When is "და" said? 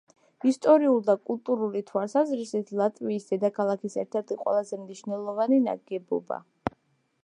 1.09-1.15